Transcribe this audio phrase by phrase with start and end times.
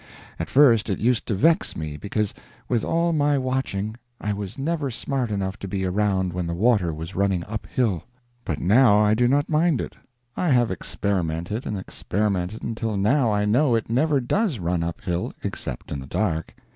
[0.39, 2.33] At first it used to vex me because,
[2.67, 6.91] with all my watching, I was never smart enough to be around when the water
[6.91, 8.05] was running uphill;
[8.43, 9.95] but now I do not mind it.
[10.35, 15.91] I have experimented and experimented until now I know it never does run uphill, except
[15.91, 16.55] in the dark.